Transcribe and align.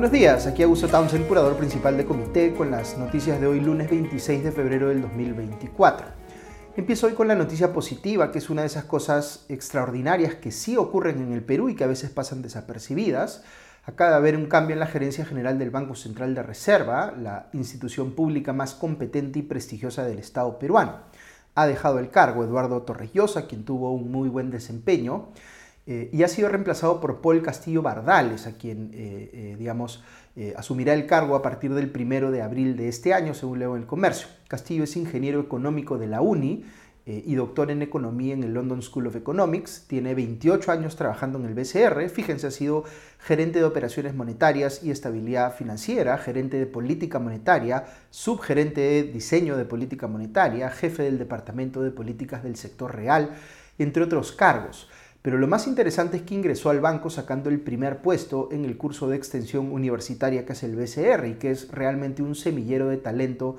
Buenos 0.00 0.18
días, 0.18 0.46
aquí 0.46 0.62
Augusto 0.62 0.88
Townsend, 0.88 1.28
curador 1.28 1.58
principal 1.58 1.94
de 1.98 2.06
comité, 2.06 2.54
con 2.54 2.70
las 2.70 2.96
noticias 2.96 3.38
de 3.38 3.46
hoy 3.46 3.60
lunes 3.60 3.90
26 3.90 4.42
de 4.42 4.50
febrero 4.50 4.88
del 4.88 5.02
2024. 5.02 6.06
Empiezo 6.74 7.06
hoy 7.06 7.12
con 7.12 7.28
la 7.28 7.34
noticia 7.34 7.74
positiva, 7.74 8.32
que 8.32 8.38
es 8.38 8.48
una 8.48 8.62
de 8.62 8.68
esas 8.68 8.84
cosas 8.84 9.44
extraordinarias 9.50 10.36
que 10.36 10.52
sí 10.52 10.78
ocurren 10.78 11.20
en 11.20 11.34
el 11.34 11.42
Perú 11.42 11.68
y 11.68 11.74
que 11.74 11.84
a 11.84 11.86
veces 11.86 12.08
pasan 12.08 12.40
desapercibidas. 12.40 13.44
Acaba 13.84 14.12
de 14.12 14.16
haber 14.16 14.36
un 14.38 14.46
cambio 14.46 14.72
en 14.72 14.80
la 14.80 14.86
gerencia 14.86 15.26
general 15.26 15.58
del 15.58 15.68
Banco 15.68 15.94
Central 15.94 16.34
de 16.34 16.44
Reserva, 16.44 17.12
la 17.20 17.50
institución 17.52 18.12
pública 18.12 18.54
más 18.54 18.72
competente 18.72 19.40
y 19.40 19.42
prestigiosa 19.42 20.02
del 20.06 20.18
Estado 20.18 20.58
peruano. 20.58 20.94
Ha 21.56 21.66
dejado 21.66 21.98
el 21.98 22.08
cargo 22.08 22.42
Eduardo 22.42 22.80
Torrellosa, 22.84 23.46
quien 23.46 23.66
tuvo 23.66 23.92
un 23.92 24.10
muy 24.10 24.30
buen 24.30 24.50
desempeño. 24.50 25.28
Eh, 25.86 26.10
y 26.12 26.22
ha 26.22 26.28
sido 26.28 26.48
reemplazado 26.48 27.00
por 27.00 27.20
Paul 27.20 27.42
Castillo 27.42 27.82
Bardales, 27.82 28.46
a 28.46 28.56
quien, 28.56 28.90
eh, 28.92 29.30
eh, 29.32 29.56
digamos, 29.58 30.02
asumirá 30.56 30.94
el 30.94 31.04
cargo 31.04 31.34
a 31.34 31.42
partir 31.42 31.74
del 31.74 31.90
primero 31.90 32.30
de 32.30 32.40
abril 32.40 32.74
de 32.74 32.88
este 32.88 33.12
año, 33.12 33.34
según 33.34 33.58
leo 33.58 33.74
en 33.76 33.82
el 33.82 33.86
comercio. 33.86 34.28
Castillo 34.48 34.84
es 34.84 34.96
ingeniero 34.96 35.38
económico 35.38 35.98
de 35.98 36.06
la 36.06 36.22
UNI 36.22 36.64
y 37.04 37.34
doctor 37.34 37.70
en 37.70 37.82
economía 37.82 38.32
en 38.32 38.44
el 38.44 38.54
London 38.54 38.80
School 38.80 39.08
of 39.08 39.16
Economics. 39.16 39.84
Tiene 39.86 40.14
28 40.14 40.72
años 40.72 40.96
trabajando 40.96 41.38
en 41.38 41.44
el 41.44 41.54
BCR. 41.54 42.08
Fíjense, 42.08 42.46
ha 42.46 42.50
sido 42.52 42.84
gerente 43.18 43.58
de 43.58 43.66
operaciones 43.66 44.14
monetarias 44.14 44.82
y 44.82 44.90
estabilidad 44.90 45.54
financiera, 45.54 46.16
gerente 46.16 46.58
de 46.58 46.66
política 46.66 47.18
monetaria, 47.18 47.84
subgerente 48.08 48.80
de 48.80 49.02
diseño 49.02 49.58
de 49.58 49.66
política 49.66 50.06
monetaria, 50.06 50.70
jefe 50.70 51.02
del 51.02 51.18
departamento 51.18 51.82
de 51.82 51.90
políticas 51.90 52.42
del 52.42 52.56
sector 52.56 52.94
real, 52.94 53.34
entre 53.78 54.04
otros 54.04 54.32
cargos. 54.32 54.88
Pero 55.22 55.36
lo 55.36 55.46
más 55.46 55.66
interesante 55.66 56.16
es 56.16 56.22
que 56.22 56.34
ingresó 56.34 56.70
al 56.70 56.80
banco 56.80 57.10
sacando 57.10 57.50
el 57.50 57.60
primer 57.60 58.00
puesto 58.00 58.48
en 58.52 58.64
el 58.64 58.78
curso 58.78 59.08
de 59.08 59.16
extensión 59.16 59.70
universitaria 59.70 60.46
que 60.46 60.54
es 60.54 60.62
el 60.62 60.76
BCR 60.76 61.26
y 61.26 61.34
que 61.34 61.50
es 61.50 61.70
realmente 61.70 62.22
un 62.22 62.34
semillero 62.34 62.88
de 62.88 62.96
talento 62.96 63.56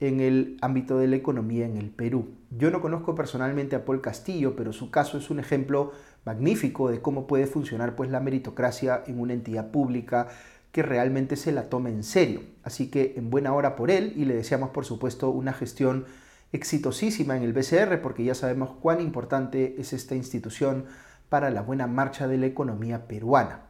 en 0.00 0.20
el 0.20 0.58
ámbito 0.60 0.98
de 0.98 1.08
la 1.08 1.16
economía 1.16 1.66
en 1.66 1.76
el 1.76 1.90
Perú. 1.90 2.28
Yo 2.50 2.70
no 2.70 2.80
conozco 2.80 3.14
personalmente 3.14 3.74
a 3.74 3.84
Paul 3.84 4.00
Castillo, 4.00 4.54
pero 4.54 4.72
su 4.72 4.90
caso 4.90 5.18
es 5.18 5.30
un 5.30 5.40
ejemplo 5.40 5.92
magnífico 6.24 6.90
de 6.90 7.00
cómo 7.00 7.26
puede 7.26 7.46
funcionar 7.46 7.96
pues 7.96 8.10
la 8.10 8.20
meritocracia 8.20 9.02
en 9.06 9.18
una 9.18 9.32
entidad 9.32 9.70
pública 9.70 10.28
que 10.72 10.82
realmente 10.82 11.36
se 11.36 11.52
la 11.52 11.68
tome 11.68 11.90
en 11.90 12.04
serio. 12.04 12.42
Así 12.62 12.90
que 12.90 13.14
en 13.16 13.30
buena 13.30 13.54
hora 13.54 13.74
por 13.74 13.90
él 13.90 14.12
y 14.14 14.26
le 14.26 14.36
deseamos 14.36 14.70
por 14.70 14.84
supuesto 14.84 15.30
una 15.30 15.52
gestión 15.52 16.04
exitosísima 16.52 17.36
en 17.36 17.42
el 17.42 17.52
BCR 17.52 18.00
porque 18.00 18.24
ya 18.24 18.34
sabemos 18.34 18.70
cuán 18.80 19.00
importante 19.00 19.76
es 19.78 19.92
esta 19.92 20.14
institución 20.14 20.86
para 21.28 21.50
la 21.50 21.62
buena 21.62 21.86
marcha 21.86 22.26
de 22.26 22.38
la 22.38 22.46
economía 22.46 23.06
peruana. 23.06 23.68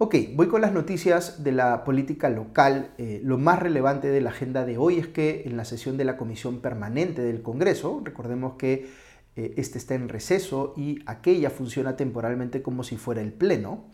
Ok, 0.00 0.14
voy 0.34 0.46
con 0.46 0.60
las 0.60 0.72
noticias 0.72 1.42
de 1.42 1.50
la 1.50 1.82
política 1.82 2.28
local. 2.28 2.90
Eh, 2.98 3.20
lo 3.24 3.36
más 3.36 3.58
relevante 3.58 4.08
de 4.08 4.20
la 4.20 4.30
agenda 4.30 4.64
de 4.64 4.78
hoy 4.78 4.98
es 4.98 5.08
que 5.08 5.42
en 5.44 5.56
la 5.56 5.64
sesión 5.64 5.96
de 5.96 6.04
la 6.04 6.16
Comisión 6.16 6.60
Permanente 6.60 7.20
del 7.22 7.42
Congreso, 7.42 8.00
recordemos 8.04 8.54
que 8.54 8.88
eh, 9.34 9.54
este 9.56 9.78
está 9.78 9.96
en 9.96 10.08
receso 10.08 10.72
y 10.76 11.00
aquella 11.06 11.50
funciona 11.50 11.96
temporalmente 11.96 12.62
como 12.62 12.84
si 12.84 12.96
fuera 12.96 13.22
el 13.22 13.32
Pleno, 13.32 13.86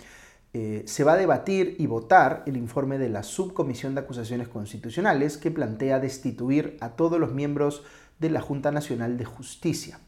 eh, 0.56 0.84
se 0.86 1.02
va 1.02 1.14
a 1.14 1.16
debatir 1.16 1.74
y 1.80 1.88
votar 1.88 2.44
el 2.46 2.56
informe 2.56 2.96
de 2.96 3.08
la 3.08 3.24
Subcomisión 3.24 3.96
de 3.96 4.02
Acusaciones 4.02 4.46
Constitucionales 4.46 5.36
que 5.36 5.50
plantea 5.50 5.98
destituir 5.98 6.76
a 6.80 6.90
todos 6.90 7.18
los 7.18 7.32
miembros 7.32 7.82
de 8.20 8.30
la 8.30 8.40
Junta 8.40 8.70
Nacional 8.70 9.18
de 9.18 9.24
Justicia. 9.24 9.98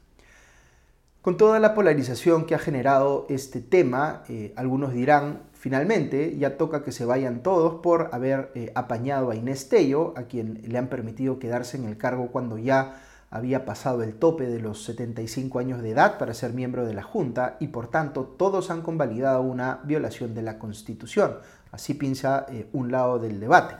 Con 1.20 1.36
toda 1.36 1.58
la 1.58 1.74
polarización 1.74 2.46
que 2.46 2.54
ha 2.54 2.60
generado 2.60 3.26
este 3.28 3.60
tema, 3.60 4.22
eh, 4.28 4.52
algunos 4.54 4.92
dirán, 4.92 5.42
finalmente 5.52 6.38
ya 6.38 6.56
toca 6.56 6.84
que 6.84 6.92
se 6.92 7.04
vayan 7.04 7.42
todos 7.42 7.80
por 7.82 8.10
haber 8.12 8.52
eh, 8.54 8.70
apañado 8.76 9.32
a 9.32 9.34
Inés 9.34 9.68
Tello, 9.68 10.14
a 10.16 10.28
quien 10.28 10.62
le 10.64 10.78
han 10.78 10.86
permitido 10.86 11.40
quedarse 11.40 11.76
en 11.76 11.86
el 11.86 11.98
cargo 11.98 12.28
cuando 12.28 12.56
ya 12.56 13.02
había 13.36 13.64
pasado 13.64 14.02
el 14.02 14.14
tope 14.14 14.46
de 14.46 14.60
los 14.60 14.82
75 14.84 15.58
años 15.58 15.82
de 15.82 15.90
edad 15.90 16.18
para 16.18 16.34
ser 16.34 16.52
miembro 16.52 16.86
de 16.86 16.94
la 16.94 17.02
Junta 17.02 17.56
y 17.60 17.68
por 17.68 17.88
tanto 17.90 18.24
todos 18.24 18.70
han 18.70 18.82
convalidado 18.82 19.42
una 19.42 19.80
violación 19.84 20.34
de 20.34 20.42
la 20.42 20.58
Constitución. 20.58 21.36
Así 21.70 21.94
piensa 21.94 22.46
eh, 22.48 22.66
un 22.72 22.90
lado 22.90 23.18
del 23.18 23.38
debate. 23.38 23.76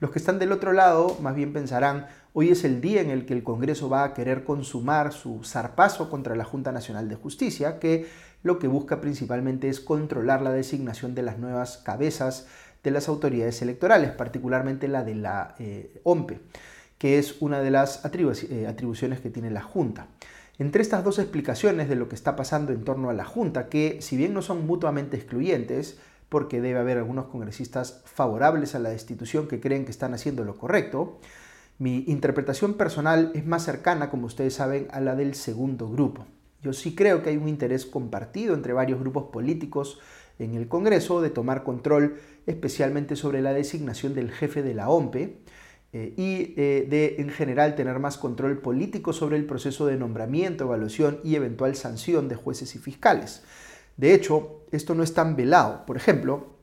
Los 0.00 0.10
que 0.10 0.18
están 0.18 0.38
del 0.38 0.52
otro 0.52 0.72
lado 0.72 1.16
más 1.20 1.34
bien 1.34 1.52
pensarán, 1.52 2.06
hoy 2.32 2.50
es 2.50 2.64
el 2.64 2.80
día 2.80 3.00
en 3.00 3.10
el 3.10 3.24
que 3.24 3.34
el 3.34 3.44
Congreso 3.44 3.88
va 3.88 4.04
a 4.04 4.14
querer 4.14 4.44
consumar 4.44 5.12
su 5.12 5.42
zarpazo 5.44 6.10
contra 6.10 6.36
la 6.36 6.44
Junta 6.44 6.72
Nacional 6.72 7.08
de 7.08 7.16
Justicia, 7.16 7.78
que 7.78 8.08
lo 8.42 8.58
que 8.58 8.66
busca 8.66 9.00
principalmente 9.00 9.68
es 9.68 9.80
controlar 9.80 10.42
la 10.42 10.50
designación 10.50 11.14
de 11.14 11.22
las 11.22 11.38
nuevas 11.38 11.78
cabezas 11.78 12.46
de 12.82 12.90
las 12.90 13.08
autoridades 13.08 13.62
electorales, 13.62 14.10
particularmente 14.10 14.88
la 14.88 15.04
de 15.04 15.14
la 15.14 15.54
eh, 15.58 16.00
OMPE 16.04 16.40
que 16.98 17.18
es 17.18 17.40
una 17.40 17.60
de 17.60 17.70
las 17.70 18.04
eh, 18.04 18.66
atribuciones 18.66 19.20
que 19.20 19.30
tiene 19.30 19.50
la 19.50 19.62
Junta. 19.62 20.08
Entre 20.58 20.82
estas 20.82 21.04
dos 21.04 21.18
explicaciones 21.20 21.88
de 21.88 21.94
lo 21.94 22.08
que 22.08 22.16
está 22.16 22.34
pasando 22.34 22.72
en 22.72 22.84
torno 22.84 23.10
a 23.10 23.14
la 23.14 23.24
Junta, 23.24 23.68
que 23.68 24.02
si 24.02 24.16
bien 24.16 24.34
no 24.34 24.42
son 24.42 24.66
mutuamente 24.66 25.16
excluyentes, 25.16 25.98
porque 26.28 26.60
debe 26.60 26.80
haber 26.80 26.98
algunos 26.98 27.26
congresistas 27.26 28.02
favorables 28.04 28.74
a 28.74 28.80
la 28.80 28.90
destitución 28.90 29.48
que 29.48 29.60
creen 29.60 29.84
que 29.84 29.92
están 29.92 30.14
haciendo 30.14 30.44
lo 30.44 30.58
correcto, 30.58 31.20
mi 31.78 32.04
interpretación 32.08 32.74
personal 32.74 33.30
es 33.34 33.46
más 33.46 33.64
cercana, 33.64 34.10
como 34.10 34.26
ustedes 34.26 34.54
saben, 34.54 34.88
a 34.90 35.00
la 35.00 35.14
del 35.14 35.34
segundo 35.34 35.88
grupo. 35.88 36.26
Yo 36.60 36.72
sí 36.72 36.96
creo 36.96 37.22
que 37.22 37.30
hay 37.30 37.36
un 37.36 37.48
interés 37.48 37.86
compartido 37.86 38.54
entre 38.54 38.72
varios 38.72 38.98
grupos 38.98 39.30
políticos 39.30 40.00
en 40.40 40.54
el 40.54 40.66
Congreso 40.66 41.20
de 41.20 41.30
tomar 41.30 41.62
control 41.62 42.18
especialmente 42.46 43.14
sobre 43.14 43.42
la 43.42 43.52
designación 43.52 44.14
del 44.14 44.32
jefe 44.32 44.62
de 44.62 44.74
la 44.74 44.88
OMPE, 44.88 45.38
eh, 45.92 46.12
y 46.16 46.54
eh, 46.60 46.86
de 46.88 47.16
en 47.18 47.30
general 47.30 47.74
tener 47.74 47.98
más 47.98 48.18
control 48.18 48.58
político 48.58 49.14
sobre 49.14 49.36
el 49.36 49.46
proceso 49.46 49.86
de 49.86 49.96
nombramiento, 49.96 50.64
evaluación 50.64 51.20
y 51.24 51.34
eventual 51.34 51.76
sanción 51.76 52.28
de 52.28 52.36
jueces 52.36 52.74
y 52.74 52.78
fiscales. 52.78 53.42
De 53.96 54.12
hecho, 54.14 54.62
esto 54.70 54.94
no 54.94 55.02
es 55.02 55.14
tan 55.14 55.34
velado. 55.34 55.86
Por 55.86 55.96
ejemplo, 55.96 56.58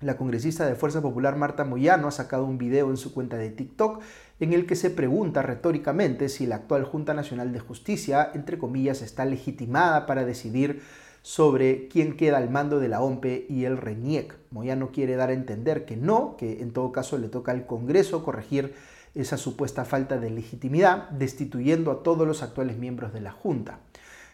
la 0.00 0.16
congresista 0.16 0.66
de 0.66 0.74
Fuerza 0.74 1.00
Popular 1.00 1.36
Marta 1.36 1.64
Moyano 1.64 2.08
ha 2.08 2.12
sacado 2.12 2.44
un 2.44 2.58
video 2.58 2.90
en 2.90 2.96
su 2.96 3.12
cuenta 3.14 3.36
de 3.36 3.50
TikTok 3.50 4.02
en 4.40 4.52
el 4.52 4.66
que 4.66 4.74
se 4.74 4.90
pregunta 4.90 5.42
retóricamente 5.42 6.28
si 6.28 6.46
la 6.46 6.56
actual 6.56 6.84
Junta 6.84 7.14
Nacional 7.14 7.52
de 7.52 7.60
Justicia, 7.60 8.30
entre 8.34 8.58
comillas, 8.58 9.02
está 9.02 9.24
legitimada 9.24 10.06
para 10.06 10.24
decidir 10.24 10.82
sobre 11.22 11.88
quién 11.88 12.16
queda 12.16 12.38
al 12.38 12.50
mando 12.50 12.80
de 12.80 12.88
la 12.88 13.00
OMPE 13.00 13.46
y 13.48 13.64
el 13.64 13.76
RENIEC. 13.76 14.36
Moyano 14.50 14.90
quiere 14.90 15.16
dar 15.16 15.30
a 15.30 15.34
entender 15.34 15.84
que 15.84 15.96
no, 15.96 16.36
que 16.36 16.60
en 16.60 16.72
todo 16.72 16.92
caso 16.92 17.16
le 17.16 17.28
toca 17.28 17.52
al 17.52 17.66
Congreso 17.66 18.24
corregir 18.24 18.74
esa 19.14 19.36
supuesta 19.36 19.84
falta 19.84 20.18
de 20.18 20.30
legitimidad, 20.30 21.10
destituyendo 21.10 21.90
a 21.90 22.02
todos 22.02 22.26
los 22.26 22.42
actuales 22.42 22.76
miembros 22.76 23.12
de 23.12 23.20
la 23.20 23.30
Junta. 23.30 23.78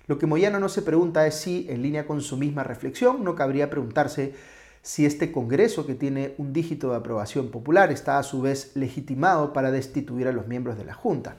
Lo 0.06 0.19
que 0.19 0.26
Moyano 0.26 0.59
no 0.60 0.71
se 0.71 0.82
pregunta 0.82 1.26
es 1.26 1.34
si, 1.34 1.66
en 1.69 1.82
línea 1.82 2.06
con 2.06 2.22
su 2.22 2.37
misma 2.38 2.65
reflexión, 2.65 3.25
no 3.25 3.34
cabría 3.34 3.69
preguntarse 3.69 4.34
si 4.81 5.05
este 5.05 5.32
Congreso, 5.32 5.84
que 5.84 5.94
tiene 5.94 6.34
un 6.38 6.55
dígito 6.55 6.91
de 6.91 6.97
aprobación 6.97 7.50
popular, 7.50 7.93
está 7.93 8.19
a 8.19 8.22
su 8.22 8.41
vez 8.41 8.75
legitimado 8.75 9.53
para 9.53 9.70
destituir 9.70 10.28
a 10.28 10.32
los 10.32 10.47
miembros 10.47 10.78
de 10.78 10.87
la 10.87 10.94
Junta. 10.94 11.37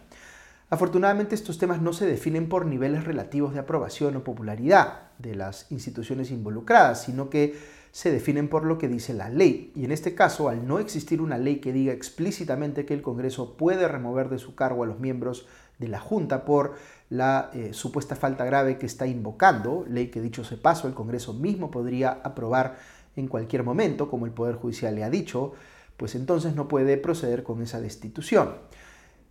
Afortunadamente 0.72 1.34
estos 1.34 1.58
temas 1.58 1.82
no 1.82 1.94
se 1.94 2.06
definen 2.06 2.48
por 2.48 2.66
niveles 2.66 3.04
relativos 3.04 3.54
de 3.54 3.60
aprobación 3.60 4.16
o 4.16 4.24
popularidad 4.24 5.10
de 5.18 5.36
las 5.36 5.72
instituciones 5.72 6.30
involucradas, 6.30 7.04
sino 7.04 7.32
que 7.32 7.58
se 7.92 8.12
definen 8.12 8.50
por 8.50 8.66
lo 8.66 8.78
que 8.78 8.88
dice 8.88 9.16
la 9.16 9.30
ley. 9.30 9.72
Y 9.76 9.86
en 9.86 9.92
este 9.92 10.14
caso, 10.14 10.48
al 10.48 10.68
no 10.68 10.78
existir 10.78 11.22
una 11.22 11.40
ley 11.40 11.56
que 11.56 11.74
diga 11.74 11.92
explícitamente 11.92 12.86
que 12.86 12.94
el 12.94 13.02
Congreso 13.02 13.58
puede 13.58 13.88
remover 13.88 14.30
de 14.30 14.38
su 14.38 14.54
cargo 14.54 14.84
a 14.84 14.88
los 14.88 15.00
miembros 15.00 15.48
de 15.80 15.88
la 15.88 16.00
Junta 16.00 16.46
por 16.46 16.76
la 17.10 17.50
eh, 17.54 17.74
supuesta 17.74 18.16
falta 18.16 18.46
grave 18.46 18.78
que 18.78 18.86
está 18.86 19.08
invocando, 19.08 19.86
ley 19.90 20.08
que 20.08 20.22
dicho 20.22 20.44
se 20.44 20.58
paso 20.58 20.88
el 20.88 20.94
Congreso 20.94 21.34
mismo 21.34 21.72
podría 21.72 22.20
aprobar 22.24 22.78
en 23.16 23.28
cualquier 23.28 23.64
momento, 23.64 24.08
como 24.08 24.28
el 24.28 24.32
Poder 24.34 24.56
Judicial 24.56 24.94
le 24.94 25.04
ha 25.04 25.10
dicho, 25.10 25.54
pues 25.98 26.14
entonces 26.14 26.54
no 26.56 26.68
puede 26.68 26.98
proceder 26.98 27.42
con 27.42 27.64
esa 27.64 27.82
destitución. 27.82 28.54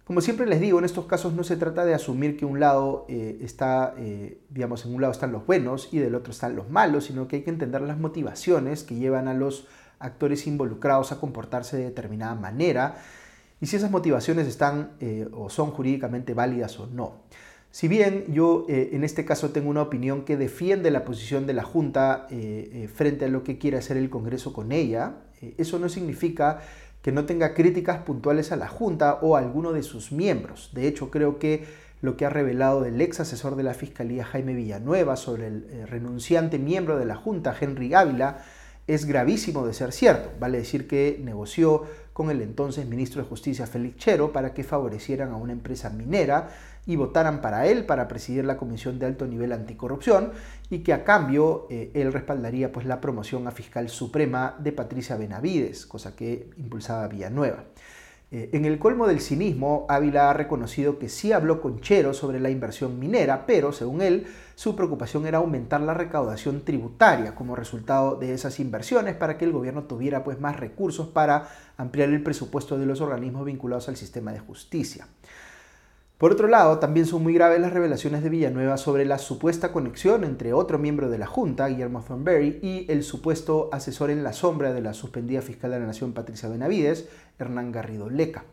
Como 0.09 0.23
siempre 0.23 0.47
les 0.47 0.59
digo, 0.59 0.79
en 0.79 0.87
estos 0.87 1.05
casos 1.05 1.35
no 1.35 1.45
se 1.45 1.59
trata 1.59 1.85
de 1.85 1.93
asumir 1.93 2.39
que 2.39 2.47
un 2.47 2.61
lado 2.61 3.05
eh, 3.11 3.41
está, 3.43 3.93
eh, 3.99 4.41
digamos, 4.49 4.87
en 4.87 4.95
un 4.95 5.03
lado 5.03 5.13
están 5.13 5.33
los 5.33 5.45
buenos 5.45 5.91
y 5.93 5.99
del 5.99 6.15
otro 6.15 6.33
están 6.33 6.57
los 6.57 6.71
malos, 6.71 7.05
sino 7.05 7.29
que 7.29 7.37
hay 7.37 7.43
que 7.43 7.51
entender 7.51 7.83
las 7.83 7.99
motivaciones 7.99 8.85
que 8.85 8.95
llevan 8.95 9.29
a 9.29 9.35
los 9.35 9.69
actores 9.99 10.47
involucrados 10.47 11.13
a 11.13 11.21
comportarse 11.21 11.77
de 11.77 11.85
determinada 11.85 12.35
manera 12.35 12.97
y 13.61 13.67
si 13.67 13.77
esas 13.77 13.91
motivaciones 13.91 14.47
están 14.47 14.93
eh, 15.01 15.29
o 15.31 15.51
son 15.51 15.73
jurídicamente 15.73 16.33
válidas 16.33 16.81
o 16.81 16.87
no. 16.87 17.25
Si 17.71 17.87
bien 17.87 18.25
yo 18.33 18.65
en 18.67 19.05
este 19.05 19.27
caso 19.27 19.51
tengo 19.51 19.69
una 19.69 19.83
opinión 19.83 20.25
que 20.25 20.39
defiende 20.39 20.91
la 20.91 21.05
posición 21.05 21.47
de 21.47 21.53
la 21.53 21.65
Junta 21.65 22.27
frente 22.95 23.27
a 23.27 23.29
lo 23.29 23.45
que 23.45 23.59
quiere 23.59 23.77
hacer 23.77 23.99
el 23.99 24.09
Congreso 24.09 24.55
con 24.55 24.73
ella, 24.73 25.17
eso 25.59 25.79
no 25.79 25.91
significa 25.91 26.61
que 27.03 27.12
no 27.12 27.25
tenga 27.25 27.55
críticas 27.55 27.99
puntuales 27.99 28.53
a 28.53 28.56
la 28.56 28.69
Junta 28.69 29.19
o 29.23 29.37
a 29.37 29.41
alguno 29.41 29.73
de 29.73 29.83
sus 29.83 30.12
miembros. 30.12 30.71
De 30.73 30.89
hecho, 30.89 31.11
creo 31.11 31.39
que 31.39 31.65
lo 32.00 32.17
que 32.17 32.27
ha 32.27 32.31
revelado 32.31 32.85
el 32.85 33.00
ex 33.00 33.21
asesor 33.21 33.56
de 33.56 33.62
la 33.62 33.75
Fiscalía 33.75 34.25
Jaime 34.25 34.55
Villanueva 34.55 35.17
sobre 35.17 35.49
el 35.49 35.67
eh, 35.71 35.87
renunciante 35.87 36.59
miembro 36.59 36.99
de 36.99 37.05
la 37.05 37.17
Junta, 37.17 37.56
Henry 37.59 37.95
Ávila, 37.95 38.45
es 38.87 39.05
gravísimo 39.05 39.67
de 39.67 39.75
ser 39.75 39.93
cierto. 39.93 40.31
Vale 40.41 40.59
decir 40.59 40.89
que 40.89 41.21
negoció 41.23 41.85
con 42.12 42.31
el 42.31 42.41
entonces 42.41 42.87
ministro 42.87 43.23
de 43.23 43.29
Justicia 43.29 43.67
Félix 43.67 43.97
Chero 43.99 44.33
para 44.33 44.55
que 44.55 44.65
favorecieran 44.65 45.31
a 45.31 45.37
una 45.37 45.53
empresa 45.53 45.91
minera 45.91 46.49
y 46.88 46.96
votaran 46.96 47.43
para 47.43 47.67
él 47.67 47.85
para 47.85 48.08
presidir 48.08 48.46
la 48.46 48.56
Comisión 48.56 48.99
de 48.99 49.05
Alto 49.05 49.26
Nivel 49.26 49.52
Anticorrupción 49.52 50.32
y 50.70 50.79
que 50.79 50.94
a 50.94 51.05
cambio 51.05 51.67
eh, 51.69 51.90
él 51.93 52.12
respaldaría 52.14 52.73
pues 52.73 52.87
la 52.87 52.99
promoción 53.00 53.46
a 53.46 53.50
fiscal 53.50 53.90
suprema 53.90 54.56
de 54.58 54.73
Patricia 54.73 55.17
Benavides, 55.17 55.85
cosa 55.85 56.17
que 56.17 56.49
impulsaba 56.56 57.06
Villanueva. 57.06 57.64
Eh, 58.31 58.49
en 58.55 58.64
el 58.64 58.79
colmo 58.79 59.06
del 59.06 59.20
cinismo, 59.20 59.85
Ávila 59.90 60.31
ha 60.31 60.32
reconocido 60.32 60.99
que 60.99 61.11
sí 61.11 61.31
habló 61.32 61.61
con 61.61 61.81
Chero 61.81 62.14
sobre 62.14 62.40
la 62.40 62.49
inversión 62.49 62.99
minera, 62.99 63.44
pero 63.44 63.70
según 63.73 64.00
él, 64.00 64.26
su 64.55 64.75
preocupación 64.75 65.26
era 65.26 65.38
aumentar 65.38 65.82
la 65.82 65.93
recaudación 65.93 66.64
tributaria 66.64 67.35
como 67.35 67.55
resultado 67.55 68.17
de 68.17 68.32
esas 68.32 68.61
inversiones 68.61 69.14
para 69.14 69.37
que 69.37 69.44
el 69.44 69.52
gobierno 69.52 69.85
tuviera 69.85 70.25
pues, 70.25 70.40
más 70.40 70.58
recursos 70.58 71.08
para 71.08 71.50
ampliar 71.76 72.08
el 72.08 72.23
presupuesto 72.23 72.79
de 72.79 72.87
los 72.87 73.02
organismos 73.02 73.44
vinculados 73.44 73.90
al 73.90 73.96
sistema 73.96 74.32
de 74.32 74.40
justicia. 74.40 75.06
Por 76.19 76.32
otro 76.32 76.49
lado, 76.49 76.81
también 76.81 77.06
son 77.06 77.23
muy 77.23 77.32
graves 77.32 77.61
las 77.61 77.73
revelaciones 77.73 78.25
de 78.25 78.29
Villanueva 78.29 78.76
sobre 78.76 79.05
la 79.05 79.19
supuesta 79.19 79.70
conexión 79.70 80.25
entre 80.25 80.53
otro 80.53 80.76
miembro 80.76 81.09
de 81.11 81.19
la 81.19 81.26
Junta, 81.26 81.69
Guillermo 81.69 82.03
Thornberry, 82.03 82.59
y 82.61 82.87
el 82.91 83.05
supuesto 83.05 83.70
asesor 83.73 84.11
en 84.11 84.25
la 84.25 84.32
sombra 84.32 84.73
de 84.73 84.81
la 84.81 84.94
suspendida 84.94 85.43
fiscal 85.43 85.70
de 85.70 85.79
la 85.79 85.87
Nación, 85.87 86.15
Patricia 86.15 86.49
Benavides, 86.49 87.09
Hernán 87.38 87.70
Garrido 87.70 88.11
Leca. 88.11 88.47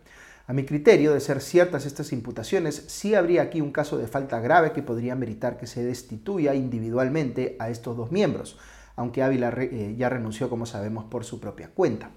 A 0.46 0.54
mi 0.54 0.64
criterio, 0.64 1.12
de 1.12 1.20
ser 1.20 1.42
ciertas 1.42 1.88
estas 1.88 2.14
imputaciones, 2.14 2.84
sí 2.86 3.16
habría 3.16 3.42
aquí 3.42 3.62
un 3.62 3.72
caso 3.72 3.98
de 3.98 4.06
falta 4.06 4.40
grave 4.40 4.72
que 4.72 4.84
podría 4.84 5.16
meritar 5.16 5.58
que 5.58 5.66
se 5.66 5.84
destituya 5.84 6.54
individualmente 6.54 7.56
a 7.58 7.72
estos 7.72 7.98
dos 7.98 8.12
miembros, 8.12 8.60
aunque 8.96 9.24
Ávila 9.24 9.52
eh, 9.58 9.96
ya 9.98 10.10
renunció, 10.10 10.52
como 10.52 10.68
sabemos, 10.68 11.06
por 11.06 11.26
su 11.26 11.40
propia 11.40 11.72
cuenta. 11.74 12.12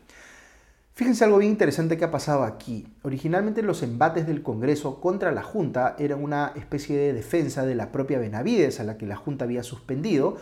Fíjense 0.99 1.23
algo 1.23 1.39
bien 1.39 1.53
interesante 1.53 1.97
que 1.97 2.05
ha 2.05 2.11
pasado 2.11 2.43
aquí. 2.43 2.89
Originalmente 3.03 3.63
los 3.63 3.85
embates 3.85 4.27
del 4.27 4.43
Congreso 4.43 5.01
contra 5.01 5.31
la 5.31 5.45
Junta 5.45 5.95
eran 5.97 6.21
una 6.25 6.53
especie 6.57 6.97
de 6.97 7.13
defensa 7.13 7.65
de 7.65 7.77
la 7.77 7.93
propia 7.93 8.19
Benavides 8.19 8.81
a 8.81 8.83
la 8.83 8.99
que 8.99 9.07
la 9.07 9.15
Junta 9.15 9.45
había 9.45 9.63
suspendido, 9.63 10.39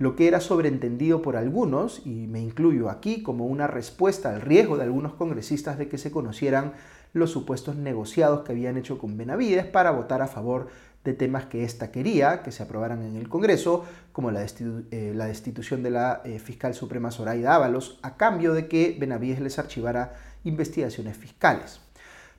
lo 0.00 0.16
que 0.16 0.26
era 0.26 0.40
sobreentendido 0.40 1.22
por 1.22 1.36
algunos, 1.36 2.04
y 2.04 2.26
me 2.26 2.40
incluyo 2.40 2.90
aquí, 2.90 3.22
como 3.22 3.46
una 3.46 3.68
respuesta 3.68 4.30
al 4.30 4.40
riesgo 4.40 4.76
de 4.76 4.82
algunos 4.82 5.12
congresistas 5.12 5.78
de 5.78 5.86
que 5.86 5.96
se 5.96 6.10
conocieran 6.10 6.72
los 7.12 7.30
supuestos 7.30 7.76
negociados 7.76 8.40
que 8.40 8.50
habían 8.50 8.76
hecho 8.78 8.98
con 8.98 9.16
Benavides 9.16 9.66
para 9.66 9.92
votar 9.92 10.22
a 10.22 10.26
favor 10.26 10.66
de 11.04 11.14
temas 11.14 11.46
que 11.46 11.64
ésta 11.64 11.90
quería 11.90 12.42
que 12.42 12.52
se 12.52 12.62
aprobaran 12.62 13.02
en 13.02 13.16
el 13.16 13.28
Congreso, 13.28 13.86
como 14.12 14.30
la, 14.30 14.42
eh, 14.42 15.14
destitución 15.14 15.82
de 15.82 15.90
la 15.90 16.20
eh, 16.24 16.38
fiscal 16.38 16.74
suprema 16.74 17.10
Zoraida 17.10 17.54
Ábalos, 17.54 17.98
a 18.02 18.16
cambio 18.16 18.52
de 18.52 18.68
que 18.68 18.96
Benavides 18.98 19.40
les 19.40 19.58
archivara 19.58 20.14
investigaciones 20.44 21.16
fiscales. 21.16 21.80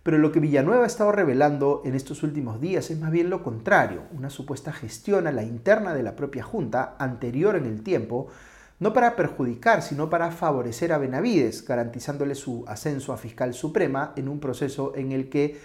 Pero 0.03 0.17
lo 0.17 0.31
que 0.31 0.39
Villanueva 0.39 0.83
ha 0.83 0.87
estado 0.87 1.11
revelando 1.11 1.81
en 1.85 1.93
estos 1.93 2.23
últimos 2.23 2.59
días 2.59 2.89
es 2.89 2.99
más 2.99 3.11
bien 3.11 3.29
lo 3.29 3.43
contrario, 3.43 4.03
una 4.11 4.31
supuesta 4.31 4.73
gestión 4.73 5.27
a 5.27 5.31
la 5.31 5.43
interna 5.43 5.93
de 5.93 6.01
la 6.03 6.15
propia 6.15 6.43
Junta, 6.43 6.95
anterior 6.97 7.55
en 7.55 7.65
el 7.65 7.83
tiempo, 7.83 8.27
no 8.79 8.93
para 8.93 9.15
perjudicar, 9.15 9.83
sino 9.83 10.09
para 10.09 10.31
favorecer 10.31 10.91
a 10.91 10.97
Benavides, 10.97 11.63
garantizándole 11.65 12.33
su 12.33 12.65
ascenso 12.67 13.13
a 13.13 13.17
fiscal 13.17 13.53
suprema 13.53 14.13
en 14.15 14.27
un 14.27 14.39
proceso 14.39 14.93
en 14.95 15.11
el 15.11 15.29
que 15.29 15.59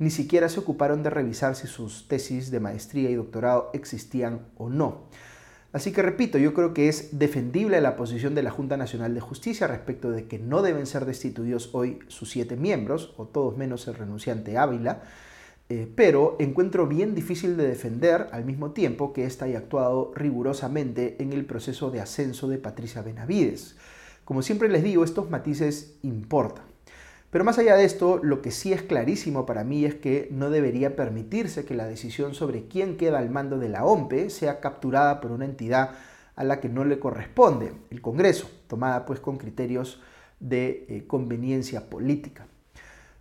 ni 0.00 0.10
siquiera 0.10 0.48
se 0.48 0.58
ocuparon 0.58 1.02
de 1.02 1.10
revisar 1.10 1.54
si 1.54 1.66
sus 1.66 2.08
tesis 2.08 2.50
de 2.50 2.58
maestría 2.58 3.10
y 3.10 3.14
doctorado 3.14 3.68
existían 3.74 4.46
o 4.56 4.70
no. 4.70 5.02
Así 5.74 5.92
que 5.92 6.00
repito, 6.00 6.38
yo 6.38 6.54
creo 6.54 6.72
que 6.72 6.88
es 6.88 7.18
defendible 7.18 7.80
la 7.82 7.96
posición 7.96 8.34
de 8.34 8.42
la 8.42 8.50
Junta 8.50 8.78
Nacional 8.78 9.14
de 9.14 9.20
Justicia 9.20 9.66
respecto 9.66 10.10
de 10.10 10.26
que 10.26 10.38
no 10.38 10.62
deben 10.62 10.86
ser 10.86 11.04
destituidos 11.04 11.74
hoy 11.74 11.98
sus 12.08 12.30
siete 12.30 12.56
miembros, 12.56 13.12
o 13.18 13.26
todos 13.26 13.58
menos 13.58 13.86
el 13.88 13.94
renunciante 13.94 14.56
Ávila, 14.56 15.02
eh, 15.68 15.86
pero 15.94 16.34
encuentro 16.40 16.88
bien 16.88 17.14
difícil 17.14 17.58
de 17.58 17.68
defender 17.68 18.30
al 18.32 18.46
mismo 18.46 18.70
tiempo 18.70 19.12
que 19.12 19.26
ésta 19.26 19.44
haya 19.44 19.58
actuado 19.58 20.12
rigurosamente 20.16 21.22
en 21.22 21.34
el 21.34 21.44
proceso 21.44 21.90
de 21.90 22.00
ascenso 22.00 22.48
de 22.48 22.56
Patricia 22.56 23.02
Benavides. 23.02 23.76
Como 24.24 24.40
siempre 24.40 24.70
les 24.70 24.82
digo, 24.82 25.04
estos 25.04 25.28
matices 25.28 25.98
importan. 26.02 26.69
Pero 27.30 27.44
más 27.44 27.58
allá 27.58 27.76
de 27.76 27.84
esto, 27.84 28.18
lo 28.22 28.42
que 28.42 28.50
sí 28.50 28.72
es 28.72 28.82
clarísimo 28.82 29.46
para 29.46 29.62
mí 29.62 29.84
es 29.84 29.94
que 29.94 30.28
no 30.32 30.50
debería 30.50 30.96
permitirse 30.96 31.64
que 31.64 31.76
la 31.76 31.86
decisión 31.86 32.34
sobre 32.34 32.66
quién 32.66 32.96
queda 32.96 33.18
al 33.18 33.30
mando 33.30 33.58
de 33.58 33.68
la 33.68 33.84
OMPE 33.84 34.30
sea 34.30 34.60
capturada 34.60 35.20
por 35.20 35.30
una 35.30 35.44
entidad 35.44 35.90
a 36.34 36.42
la 36.42 36.58
que 36.58 36.68
no 36.68 36.84
le 36.84 36.98
corresponde, 36.98 37.72
el 37.90 38.00
Congreso, 38.00 38.50
tomada 38.66 39.06
pues 39.06 39.20
con 39.20 39.36
criterios 39.36 40.00
de 40.40 40.86
eh, 40.88 41.04
conveniencia 41.06 41.88
política. 41.88 42.46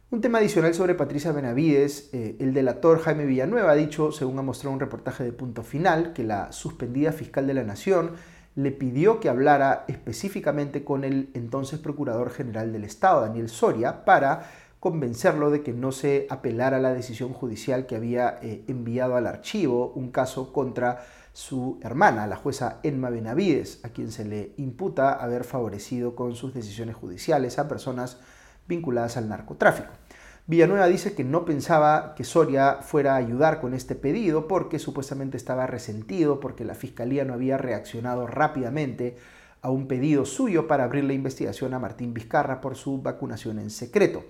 Un 0.09 0.21
tema 0.21 0.39
adicional 0.39 0.73
sobre 0.73 0.95
Patricia 0.95 1.31
Benavides, 1.31 2.09
eh, 2.13 2.35
el 2.39 2.51
delator 2.51 2.99
Jaime 3.01 3.25
Villanueva 3.25 3.73
ha 3.73 3.75
dicho, 3.75 4.11
según 4.11 4.39
ha 4.39 4.41
mostrado 4.41 4.73
un 4.73 4.79
reportaje 4.79 5.23
de 5.23 5.33
punto 5.33 5.61
final, 5.61 6.13
que 6.13 6.23
la 6.23 6.51
suspendida 6.51 7.11
fiscal 7.11 7.45
de 7.45 7.53
la 7.53 7.63
Nación 7.63 8.13
le 8.61 8.71
pidió 8.71 9.21
que 9.21 9.29
hablara 9.29 9.85
específicamente 9.87 10.83
con 10.83 11.05
el 11.05 11.29
entonces 11.33 11.79
Procurador 11.79 12.29
General 12.29 12.73
del 12.73 12.83
Estado, 12.83 13.21
Daniel 13.21 13.47
Soria, 13.47 14.03
para 14.03 14.49
convencerlo 14.81 15.49
de 15.49 15.63
que 15.63 15.71
no 15.71 15.93
se 15.93 16.27
apelara 16.29 16.77
a 16.77 16.81
la 16.81 16.93
decisión 16.93 17.31
judicial 17.31 17.85
que 17.85 17.95
había 17.95 18.37
eh, 18.41 18.65
enviado 18.67 19.15
al 19.15 19.27
archivo 19.27 19.93
un 19.95 20.11
caso 20.11 20.51
contra 20.51 21.05
su 21.31 21.79
hermana, 21.81 22.27
la 22.27 22.35
jueza 22.35 22.79
Enma 22.83 23.09
Benavides, 23.09 23.79
a 23.83 23.89
quien 23.89 24.11
se 24.11 24.25
le 24.25 24.51
imputa 24.57 25.13
haber 25.13 25.45
favorecido 25.45 26.13
con 26.13 26.35
sus 26.35 26.53
decisiones 26.53 26.97
judiciales 26.97 27.59
a 27.59 27.69
personas 27.69 28.17
vinculadas 28.67 29.15
al 29.15 29.29
narcotráfico. 29.29 29.93
Villanueva 30.49 30.87
dice 30.87 31.13
que 31.13 31.23
no 31.23 31.45
pensaba 31.45 32.15
que 32.15 32.23
Soria 32.23 32.79
fuera 32.81 33.13
a 33.13 33.17
ayudar 33.17 33.61
con 33.61 33.75
este 33.75 33.93
pedido 33.93 34.47
porque 34.47 34.79
supuestamente 34.79 35.37
estaba 35.37 35.67
resentido 35.67 36.39
porque 36.39 36.65
la 36.65 36.73
fiscalía 36.73 37.23
no 37.23 37.35
había 37.35 37.59
reaccionado 37.59 38.25
rápidamente 38.25 39.15
a 39.61 39.69
un 39.69 39.87
pedido 39.87 40.25
suyo 40.25 40.65
para 40.65 40.85
abrir 40.85 41.03
la 41.03 41.13
investigación 41.13 41.75
a 41.75 41.79
Martín 41.79 42.15
Vizcarra 42.15 42.61
por 42.61 42.75
su 42.75 42.99
vacunación 42.99 43.59
en 43.59 43.69
secreto. 43.69 44.23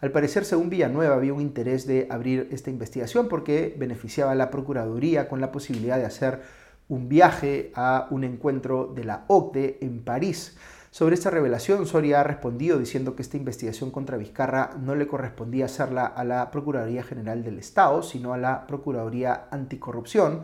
Al 0.00 0.10
parecer, 0.10 0.46
según 0.46 0.70
Villanueva, 0.70 1.16
había 1.16 1.34
un 1.34 1.42
interés 1.42 1.86
de 1.86 2.06
abrir 2.08 2.48
esta 2.50 2.70
investigación 2.70 3.28
porque 3.28 3.76
beneficiaba 3.78 4.32
a 4.32 4.36
la 4.36 4.50
Procuraduría 4.50 5.28
con 5.28 5.42
la 5.42 5.52
posibilidad 5.52 5.98
de 5.98 6.06
hacer 6.06 6.40
un 6.88 7.10
viaje 7.10 7.72
a 7.74 8.08
un 8.10 8.24
encuentro 8.24 8.90
de 8.94 9.04
la 9.04 9.26
OCDE 9.28 9.76
en 9.82 10.02
París. 10.02 10.56
Sobre 10.98 11.14
esta 11.14 11.30
revelación, 11.30 11.86
Soria 11.86 12.18
ha 12.18 12.24
respondido 12.24 12.76
diciendo 12.76 13.14
que 13.14 13.22
esta 13.22 13.36
investigación 13.36 13.92
contra 13.92 14.16
Vizcarra 14.16 14.72
no 14.80 14.96
le 14.96 15.06
correspondía 15.06 15.66
hacerla 15.66 16.04
a 16.06 16.24
la 16.24 16.50
Procuraduría 16.50 17.04
General 17.04 17.44
del 17.44 17.60
Estado, 17.60 18.02
sino 18.02 18.32
a 18.32 18.36
la 18.36 18.66
Procuraduría 18.66 19.46
Anticorrupción, 19.52 20.42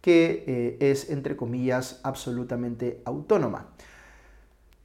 que 0.00 0.44
eh, 0.46 0.76
es, 0.92 1.10
entre 1.10 1.34
comillas, 1.34 1.98
absolutamente 2.04 3.02
autónoma. 3.06 3.70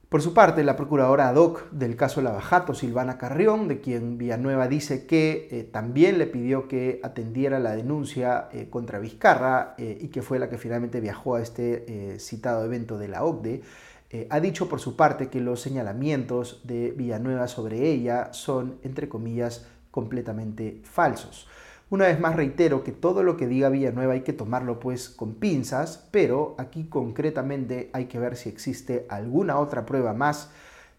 Por 0.08 0.20
su 0.20 0.34
parte, 0.34 0.64
la 0.64 0.76
procuradora 0.76 1.28
ad 1.28 1.36
hoc 1.36 1.70
del 1.70 1.94
caso 1.94 2.20
Lavajato, 2.20 2.74
Silvana 2.74 3.16
Carrión, 3.16 3.68
de 3.68 3.80
quien 3.80 4.18
Villanueva 4.18 4.66
dice 4.66 5.06
que 5.06 5.46
eh, 5.52 5.62
también 5.62 6.18
le 6.18 6.26
pidió 6.26 6.66
que 6.66 6.98
atendiera 7.04 7.60
la 7.60 7.76
denuncia 7.76 8.48
eh, 8.52 8.68
contra 8.68 8.98
Vizcarra 8.98 9.76
y 9.78 10.08
que 10.08 10.22
fue 10.22 10.40
la 10.40 10.48
que 10.48 10.58
finalmente 10.58 11.00
viajó 11.00 11.36
a 11.36 11.42
este 11.42 12.18
citado 12.18 12.64
evento 12.64 12.98
de 12.98 13.08
la 13.08 13.24
OCDE, 13.24 13.62
eh, 14.10 14.26
ha 14.30 14.40
dicho 14.40 14.68
por 14.68 14.80
su 14.80 14.96
parte 14.96 15.28
que 15.28 15.40
los 15.40 15.60
señalamientos 15.60 16.60
de 16.64 16.92
Villanueva 16.92 17.48
sobre 17.48 17.90
ella 17.90 18.32
son, 18.32 18.78
entre 18.82 19.08
comillas, 19.08 19.66
completamente 19.90 20.80
falsos. 20.84 21.48
Una 21.90 22.06
vez 22.06 22.18
más 22.18 22.34
reitero 22.34 22.82
que 22.82 22.92
todo 22.92 23.22
lo 23.22 23.36
que 23.36 23.46
diga 23.46 23.68
Villanueva 23.68 24.14
hay 24.14 24.22
que 24.22 24.32
tomarlo 24.32 24.80
pues 24.80 25.08
con 25.08 25.34
pinzas, 25.34 26.08
pero 26.10 26.54
aquí 26.58 26.84
concretamente 26.84 27.90
hay 27.92 28.06
que 28.06 28.18
ver 28.18 28.36
si 28.36 28.48
existe 28.48 29.06
alguna 29.08 29.58
otra 29.58 29.86
prueba 29.86 30.14
más, 30.14 30.50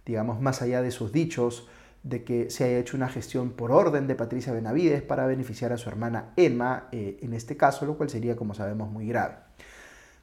digamos 0.05 0.39
más 0.39 0.61
allá 0.61 0.81
de 0.81 0.91
sus 0.91 1.11
dichos, 1.11 1.67
de 2.03 2.23
que 2.23 2.51
se 2.51 2.65
haya 2.65 2.77
hecho 2.77 2.95
una 2.95 3.09
gestión 3.09 3.49
por 3.49 3.71
orden 3.71 4.07
de 4.07 4.15
Patricia 4.15 4.53
Benavides 4.53 5.01
para 5.01 5.25
beneficiar 5.25 5.73
a 5.73 5.77
su 5.77 5.89
hermana 5.89 6.33
Emma, 6.37 6.87
eh, 6.91 7.17
en 7.21 7.33
este 7.33 7.57
caso, 7.57 7.85
lo 7.85 7.97
cual 7.97 8.09
sería, 8.09 8.35
como 8.35 8.53
sabemos, 8.53 8.91
muy 8.91 9.07
grave. 9.07 9.44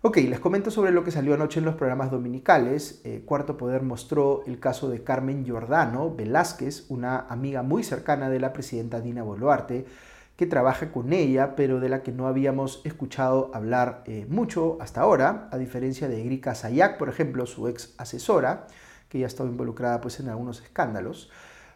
Ok, 0.04 0.16
les 0.16 0.40
comento 0.40 0.72
sobre 0.72 0.90
lo 0.90 1.04
que 1.04 1.12
salió 1.12 1.32
anoche 1.32 1.60
en 1.60 1.64
los 1.64 1.76
programas 1.76 2.10
dominicales. 2.10 3.00
Eh, 3.04 3.22
Cuarto 3.24 3.56
Poder 3.56 3.82
mostró 3.82 4.42
el 4.48 4.58
caso 4.58 4.90
de 4.90 5.04
Carmen 5.04 5.44
Giordano 5.44 6.12
Velázquez, 6.12 6.86
una 6.88 7.20
amiga 7.28 7.62
muy 7.62 7.84
cercana 7.84 8.28
de 8.28 8.40
la 8.40 8.52
presidenta 8.52 9.00
Dina 9.00 9.22
Boluarte, 9.22 9.86
que 10.34 10.48
trabaja 10.48 10.90
con 10.90 11.12
ella, 11.12 11.54
pero 11.54 11.78
de 11.78 11.88
la 11.88 12.02
que 12.02 12.10
no 12.10 12.26
habíamos 12.26 12.80
escuchado 12.84 13.52
hablar 13.54 14.02
eh, 14.06 14.26
mucho 14.28 14.76
hasta 14.80 15.02
ahora, 15.02 15.48
a 15.52 15.56
diferencia 15.56 16.08
de 16.08 16.26
Erika 16.26 16.56
Sayak, 16.56 16.98
por 16.98 17.08
ejemplo, 17.08 17.46
su 17.46 17.68
ex 17.68 17.94
asesora, 17.96 18.66
que 19.08 19.20
ya 19.20 19.26
ha 19.26 19.28
estado 19.28 19.48
involucrada 19.48 20.00
pues, 20.00 20.18
en 20.18 20.28
algunos 20.28 20.62
escándalos. 20.62 21.30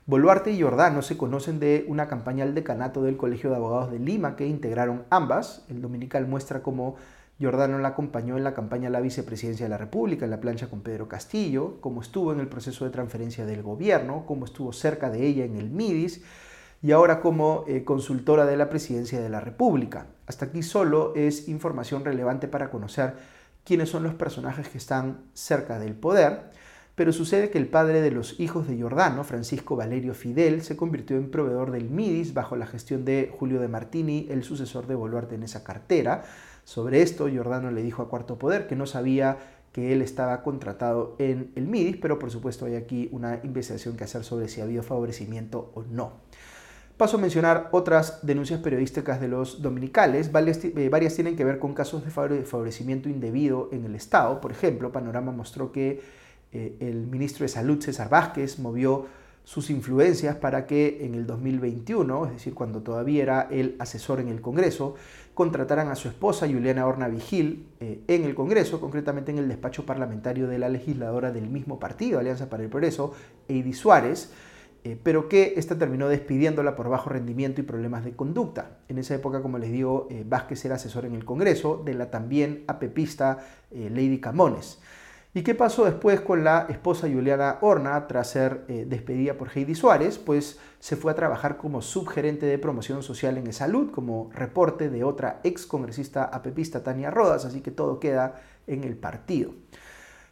Boluarte 0.04 0.50
y 0.50 0.56
Giordano 0.56 1.02
se 1.02 1.16
conocen 1.16 1.60
de 1.60 1.84
una 1.86 2.08
campaña 2.08 2.42
al 2.42 2.56
decanato 2.56 3.02
del 3.02 3.16
Colegio 3.16 3.50
de 3.50 3.56
Abogados 3.56 3.92
de 3.92 4.00
Lima 4.00 4.34
que 4.34 4.48
integraron 4.48 5.04
ambas. 5.10 5.64
El 5.68 5.80
dominical 5.80 6.26
muestra 6.26 6.62
cómo 6.62 6.96
Giordano 7.38 7.78
la 7.78 7.88
acompañó 7.88 8.38
en 8.38 8.44
la 8.44 8.54
campaña 8.54 8.88
a 8.88 8.90
la 8.90 9.00
vicepresidencia 9.00 9.66
de 9.66 9.70
la 9.70 9.76
República, 9.76 10.24
en 10.24 10.30
la 10.30 10.40
plancha 10.40 10.68
con 10.68 10.80
Pedro 10.80 11.06
Castillo, 11.06 11.80
como 11.80 12.00
estuvo 12.00 12.32
en 12.32 12.40
el 12.40 12.48
proceso 12.48 12.84
de 12.84 12.90
transferencia 12.90 13.44
del 13.44 13.62
gobierno, 13.62 14.24
como 14.26 14.46
estuvo 14.46 14.72
cerca 14.72 15.10
de 15.10 15.26
ella 15.26 15.44
en 15.44 15.56
el 15.56 15.68
MIDIS 15.68 16.22
y 16.82 16.92
ahora 16.92 17.20
como 17.20 17.64
eh, 17.66 17.84
consultora 17.84 18.46
de 18.46 18.56
la 18.56 18.70
presidencia 18.70 19.20
de 19.20 19.28
la 19.28 19.40
República. 19.40 20.06
Hasta 20.26 20.46
aquí 20.46 20.62
solo 20.62 21.14
es 21.14 21.48
información 21.48 22.04
relevante 22.04 22.48
para 22.48 22.70
conocer 22.70 23.14
quiénes 23.64 23.90
son 23.90 24.02
los 24.04 24.14
personajes 24.14 24.68
que 24.68 24.78
están 24.78 25.24
cerca 25.34 25.78
del 25.78 25.94
poder, 25.94 26.52
pero 26.94 27.12
sucede 27.12 27.50
que 27.50 27.58
el 27.58 27.68
padre 27.68 28.00
de 28.00 28.10
los 28.10 28.40
hijos 28.40 28.66
de 28.66 28.76
Giordano, 28.76 29.24
Francisco 29.24 29.76
Valerio 29.76 30.14
Fidel, 30.14 30.62
se 30.62 30.76
convirtió 30.76 31.16
en 31.18 31.30
proveedor 31.30 31.70
del 31.70 31.90
MIDIS 31.90 32.32
bajo 32.32 32.56
la 32.56 32.66
gestión 32.66 33.04
de 33.04 33.30
Julio 33.38 33.60
de 33.60 33.68
Martini, 33.68 34.26
el 34.30 34.44
sucesor 34.44 34.86
de 34.86 34.94
Boluarte 34.94 35.34
en 35.34 35.42
esa 35.42 35.62
cartera. 35.62 36.24
Sobre 36.66 37.00
esto, 37.00 37.28
Giordano 37.28 37.70
le 37.70 37.80
dijo 37.80 38.02
a 38.02 38.08
Cuarto 38.08 38.40
Poder 38.40 38.66
que 38.66 38.74
no 38.74 38.86
sabía 38.86 39.38
que 39.70 39.92
él 39.92 40.02
estaba 40.02 40.42
contratado 40.42 41.14
en 41.20 41.52
el 41.54 41.68
MIDIS, 41.68 41.96
pero 41.98 42.18
por 42.18 42.32
supuesto 42.32 42.66
hay 42.66 42.74
aquí 42.74 43.08
una 43.12 43.38
investigación 43.44 43.96
que 43.96 44.02
hacer 44.02 44.24
sobre 44.24 44.48
si 44.48 44.60
ha 44.60 44.64
habido 44.64 44.82
favorecimiento 44.82 45.70
o 45.74 45.84
no. 45.84 46.14
Paso 46.96 47.18
a 47.18 47.20
mencionar 47.20 47.68
otras 47.70 48.26
denuncias 48.26 48.58
periodísticas 48.58 49.20
de 49.20 49.28
los 49.28 49.62
dominicales. 49.62 50.28
Eh, 50.34 50.88
varias 50.90 51.14
tienen 51.14 51.36
que 51.36 51.44
ver 51.44 51.60
con 51.60 51.72
casos 51.72 52.04
de 52.04 52.10
favorecimiento 52.10 53.08
indebido 53.08 53.68
en 53.70 53.84
el 53.84 53.94
Estado. 53.94 54.40
Por 54.40 54.50
ejemplo, 54.50 54.90
Panorama 54.90 55.30
mostró 55.30 55.70
que 55.70 56.02
eh, 56.52 56.76
el 56.80 57.06
ministro 57.06 57.44
de 57.44 57.48
Salud, 57.48 57.80
César 57.80 58.08
Vázquez, 58.08 58.58
movió 58.58 59.06
sus 59.46 59.70
influencias 59.70 60.34
para 60.34 60.66
que 60.66 61.06
en 61.06 61.14
el 61.14 61.24
2021, 61.24 62.26
es 62.26 62.32
decir, 62.32 62.52
cuando 62.52 62.82
todavía 62.82 63.22
era 63.22 63.48
el 63.48 63.76
asesor 63.78 64.18
en 64.18 64.26
el 64.26 64.40
Congreso, 64.40 64.96
contrataran 65.36 65.88
a 65.88 65.96
su 65.96 66.08
esposa, 66.08 66.46
Juliana 66.46 66.86
Horna 66.86 67.08
Vigil, 67.08 67.68
eh, 67.78 68.00
en 68.08 68.24
el 68.24 68.34
Congreso, 68.34 68.80
concretamente 68.80 69.30
en 69.32 69.36
el 69.36 69.48
despacho 69.48 69.84
parlamentario 69.84 70.48
de 70.48 70.58
la 70.58 70.70
legisladora 70.70 71.30
del 71.30 71.50
mismo 71.50 71.78
partido, 71.78 72.18
Alianza 72.18 72.48
para 72.48 72.62
el 72.62 72.70
Progreso, 72.70 73.12
Eidi 73.46 73.74
Suárez, 73.74 74.32
eh, 74.82 74.98
pero 75.02 75.28
que 75.28 75.52
esta 75.58 75.76
terminó 75.76 76.08
despidiéndola 76.08 76.74
por 76.74 76.88
bajo 76.88 77.10
rendimiento 77.10 77.60
y 77.60 77.64
problemas 77.64 78.02
de 78.02 78.16
conducta. 78.16 78.78
En 78.88 78.96
esa 78.96 79.14
época, 79.14 79.42
como 79.42 79.58
les 79.58 79.70
digo, 79.70 80.08
eh, 80.10 80.24
Vázquez 80.26 80.64
era 80.64 80.76
asesor 80.76 81.04
en 81.04 81.14
el 81.14 81.26
Congreso 81.26 81.82
de 81.84 81.92
la 81.92 82.10
también 82.10 82.64
apepista 82.66 83.40
Lady 83.70 84.20
Camones. 84.20 84.80
¿Y 85.36 85.42
qué 85.42 85.54
pasó 85.54 85.84
después 85.84 86.22
con 86.22 86.44
la 86.44 86.64
esposa 86.70 87.08
Juliana 87.12 87.58
Horna 87.60 88.06
tras 88.06 88.30
ser 88.30 88.66
despedida 88.66 89.34
por 89.34 89.50
Heidi 89.54 89.74
Suárez? 89.74 90.16
Pues 90.16 90.58
se 90.80 90.96
fue 90.96 91.12
a 91.12 91.14
trabajar 91.14 91.58
como 91.58 91.82
subgerente 91.82 92.46
de 92.46 92.56
promoción 92.56 93.02
social 93.02 93.36
en 93.36 93.52
salud, 93.52 93.90
como 93.90 94.30
reporte 94.32 94.88
de 94.88 95.04
otra 95.04 95.40
ex 95.44 95.66
congresista 95.66 96.24
apepista 96.24 96.82
Tania 96.82 97.10
Rodas, 97.10 97.44
así 97.44 97.60
que 97.60 97.70
todo 97.70 98.00
queda 98.00 98.40
en 98.66 98.82
el 98.82 98.96
partido. 98.96 99.50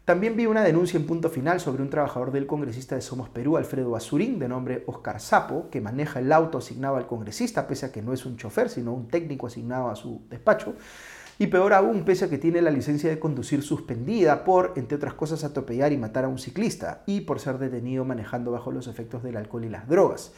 También 0.07 0.37
vi 0.37 0.47
una 0.47 0.63
denuncia 0.63 0.99
en 0.99 1.05
punto 1.07 1.29
final 1.29 1.61
sobre 1.61 1.83
un 1.83 1.91
trabajador 1.91 2.33
del 2.33 2.47
congresista 2.47 2.95
de 2.95 3.03
Somos 3.03 3.29
Perú, 3.29 3.59
Alfredo 3.59 3.97
Azurín, 3.97 4.39
de 4.39 4.49
nombre 4.49 4.85
Oscar 4.87 5.21
Sapo, 5.21 5.69
que 5.69 5.83
maneja 5.83 6.21
el 6.21 6.33
auto 6.33 6.57
asignado 6.57 6.97
al 6.97 7.07
congresista, 7.07 7.67
pese 7.67 7.85
a 7.85 7.93
que 7.93 8.01
no 8.01 8.15
es 8.15 8.25
un 8.25 8.39
chofer, 8.39 8.71
sino 8.71 8.95
un 8.95 9.09
técnico 9.09 9.49
asignado 9.49 9.91
a 9.91 9.97
su 9.97 10.23
despacho. 10.31 10.77
Y 11.39 11.49
peor 11.49 11.73
aún, 11.73 12.05
pese 12.05 12.27
a 12.27 12.31
que 12.31 12.39
tiene 12.39 12.63
la 12.63 12.71
licencia 12.71 13.11
de 13.11 13.19
conducir 13.19 13.63
suspendida 13.63 14.45
por, 14.45 14.73
entre 14.77 14.97
otras 14.97 15.15
cosas, 15.15 15.43
atropellar 15.43 15.93
y 15.93 15.97
matar 15.97 16.25
a 16.25 16.29
un 16.29 16.39
ciclista 16.39 17.03
y 17.07 17.23
por 17.23 17.41
ser 17.41 17.59
detenido 17.59 18.05
manejando 18.05 18.53
bajo 18.53 18.71
los 18.71 18.87
efectos 18.87 19.23
del 19.23 19.37
alcohol 19.37 19.65
y 19.65 19.69
las 19.69 19.89
drogas. 19.89 20.33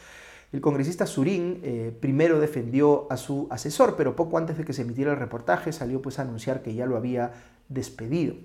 El 0.51 0.61
congresista 0.61 1.05
Surín 1.05 1.59
eh, 1.61 1.95
primero 1.99 2.39
defendió 2.39 3.05
a 3.11 3.17
su 3.17 3.47
asesor, 3.51 3.95
pero 3.95 4.15
poco 4.15 4.37
antes 4.37 4.57
de 4.57 4.63
que 4.63 4.73
se 4.73 4.83
emitiera 4.83 5.11
el 5.11 5.17
reportaje 5.19 5.71
salió 5.71 6.01
pues 6.01 6.19
a 6.19 6.21
anunciar 6.23 6.63
que 6.63 6.73
ya 6.73 6.85
lo 6.85 6.97
había 6.97 7.33
despedido. 7.67 8.35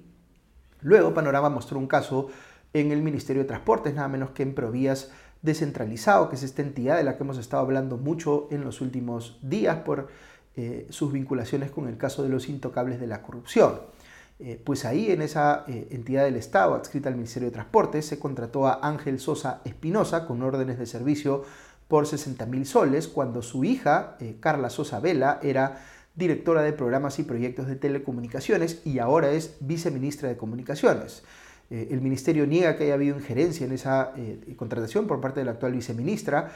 Luego 0.82 1.14
Panorama 1.14 1.49
mostró 1.49 1.78
un 1.78 1.87
caso 1.87 2.28
en 2.73 2.90
el 2.90 3.02
Ministerio 3.02 3.42
de 3.42 3.49
Transportes, 3.49 3.94
nada 3.94 4.09
menos 4.09 4.30
que 4.30 4.42
en 4.42 4.54
Provías 4.54 5.11
descentralizado, 5.42 6.28
que 6.28 6.37
es 6.37 6.42
esta 6.42 6.62
entidad 6.62 6.97
de 6.97 7.04
la 7.04 7.16
que 7.16 7.23
hemos 7.23 7.38
estado 7.38 7.62
hablando 7.62 7.99
mucho 7.99 8.49
en 8.50 8.62
los 8.62 8.80
últimos 8.80 9.38
días 9.42 9.78
por 9.78 10.09
eh, 10.54 10.87
sus 10.90 11.11
vinculaciones 11.12 11.71
con 11.71 11.88
el 11.88 11.97
caso 11.97 12.23
de 12.23 12.28
los 12.28 12.50
intocables 12.50 13.00
de 13.00 13.06
la 13.06 13.23
corrupción. 13.23 13.80
Eh, 14.38 14.61
pues 14.62 14.85
ahí 14.85 15.11
en 15.11 15.23
esa 15.23 15.64
eh, 15.66 15.88
entidad 15.92 16.25
del 16.25 16.37
Estado 16.37 16.75
adscrita 16.75 17.09
al 17.09 17.14
Ministerio 17.14 17.49
de 17.49 17.54
Transportes 17.54 18.04
se 18.04 18.18
contrató 18.18 18.66
a 18.66 18.87
Ángel 18.87 19.18
Sosa 19.18 19.62
Espinosa 19.64 20.26
con 20.26 20.42
órdenes 20.42 20.78
de 20.78 20.85
servicio 20.85 21.44
por 21.88 22.06
60 22.06 22.44
mil 22.44 22.66
soles 22.66 23.09
cuando 23.09 23.40
su 23.40 23.64
hija, 23.64 24.18
Carla 24.40 24.68
Sosa 24.68 25.00
Vela, 25.00 25.40
era 25.42 25.87
directora 26.14 26.61
de 26.61 26.75
programas 26.75 27.18
y 27.18 27.23
proyectos 27.23 27.66
de 27.66 27.76
telecomunicaciones 27.76 28.82
y 28.85 28.99
ahora 28.99 29.30
es 29.30 29.56
viceministra 29.61 30.28
de 30.28 30.37
Comunicaciones. 30.37 31.23
El 31.71 32.00
ministerio 32.00 32.47
niega 32.47 32.76
que 32.76 32.85
haya 32.85 32.94
habido 32.94 33.16
injerencia 33.16 33.66
en 33.66 33.73
esa 33.73 34.12
contratación 34.56 35.06
por 35.06 35.21
parte 35.21 35.40
de 35.40 35.47
la 35.47 35.52
actual 35.52 35.73
viceministra, 35.73 36.52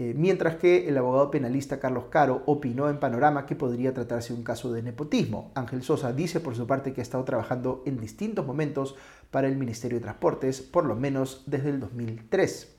eh, 0.00 0.14
mientras 0.16 0.56
que 0.56 0.88
el 0.88 0.96
abogado 0.96 1.30
penalista 1.30 1.78
Carlos 1.78 2.04
Caro 2.08 2.42
opinó 2.46 2.88
en 2.88 2.98
Panorama 2.98 3.44
que 3.44 3.54
podría 3.54 3.92
tratarse 3.92 4.32
de 4.32 4.38
un 4.38 4.44
caso 4.44 4.72
de 4.72 4.82
nepotismo. 4.82 5.50
Ángel 5.54 5.82
Sosa 5.82 6.14
dice 6.14 6.40
por 6.40 6.56
su 6.56 6.66
parte 6.66 6.94
que 6.94 7.02
ha 7.02 7.02
estado 7.02 7.22
trabajando 7.24 7.82
en 7.84 8.00
distintos 8.00 8.46
momentos 8.46 8.96
para 9.30 9.46
el 9.46 9.58
Ministerio 9.58 9.98
de 9.98 10.04
Transportes, 10.04 10.62
por 10.62 10.86
lo 10.86 10.96
menos 10.96 11.42
desde 11.44 11.68
el 11.68 11.80
2003. 11.80 12.76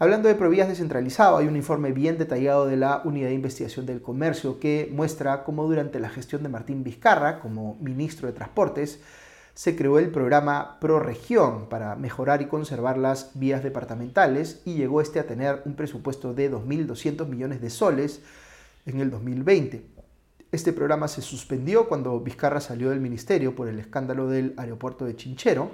Hablando 0.00 0.28
de 0.28 0.34
Provías 0.34 0.66
descentralizado, 0.66 1.36
hay 1.36 1.46
un 1.46 1.54
informe 1.54 1.92
bien 1.92 2.18
detallado 2.18 2.66
de 2.66 2.76
la 2.76 3.02
Unidad 3.04 3.28
de 3.28 3.34
Investigación 3.34 3.86
del 3.86 4.02
Comercio 4.02 4.58
que 4.58 4.90
muestra 4.92 5.44
cómo 5.44 5.68
durante 5.68 6.00
la 6.00 6.08
gestión 6.08 6.42
de 6.42 6.48
Martín 6.48 6.82
Vizcarra 6.82 7.38
como 7.38 7.76
ministro 7.80 8.26
de 8.26 8.32
Transportes 8.32 9.00
se 9.54 9.76
creó 9.76 9.98
el 9.98 10.10
programa 10.10 10.78
ProRegión 10.80 11.68
para 11.68 11.94
mejorar 11.94 12.40
y 12.40 12.46
conservar 12.46 12.96
las 12.96 13.32
vías 13.34 13.62
departamentales 13.62 14.62
y 14.64 14.74
llegó 14.74 15.00
este 15.00 15.20
a 15.20 15.26
tener 15.26 15.62
un 15.66 15.74
presupuesto 15.74 16.32
de 16.32 16.50
2.200 16.50 17.26
millones 17.26 17.60
de 17.60 17.70
soles 17.70 18.22
en 18.86 19.00
el 19.00 19.10
2020. 19.10 19.84
Este 20.52 20.72
programa 20.72 21.08
se 21.08 21.22
suspendió 21.22 21.88
cuando 21.88 22.18
Vizcarra 22.20 22.60
salió 22.60 22.90
del 22.90 23.00
ministerio 23.00 23.54
por 23.54 23.68
el 23.68 23.78
escándalo 23.78 24.28
del 24.28 24.54
aeropuerto 24.56 25.04
de 25.04 25.16
Chinchero, 25.16 25.70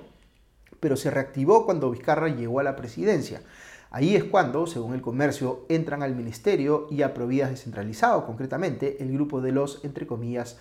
pero 0.81 0.97
se 0.97 1.11
reactivó 1.11 1.65
cuando 1.65 1.91
Vizcarra 1.91 2.29
llegó 2.29 2.61
a 2.61 2.65
la 2.65 2.77
presidencia. 2.77 3.43
Ahí 3.91 4.15
es 4.15 4.25
cuando, 4.25 4.67
según 4.67 4.95
el 4.95 5.01
comercio, 5.01 5.65
entran 5.69 6.03
al 6.03 6.15
ministerio 6.15 6.89
y 6.91 7.03
a 7.03 7.15
Provías 7.15 7.51
descentralizado, 7.51 8.27
concretamente 8.27 9.03
el 9.03 9.13
grupo 9.13 9.41
de 9.41 9.53
los, 9.53 9.85
entre 9.85 10.07
comillas, 10.07 10.59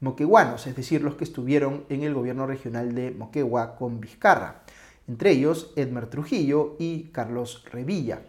moqueguanos, 0.00 0.66
es 0.66 0.76
decir, 0.76 1.02
los 1.02 1.14
que 1.14 1.24
estuvieron 1.24 1.84
en 1.88 2.02
el 2.02 2.14
gobierno 2.14 2.46
regional 2.46 2.94
de 2.94 3.10
Moquegua 3.10 3.76
con 3.76 4.00
Vizcarra, 4.00 4.62
entre 5.06 5.32
ellos 5.32 5.72
Edmer 5.76 6.06
Trujillo 6.06 6.76
y 6.78 7.04
Carlos 7.12 7.64
Revilla. 7.70 8.20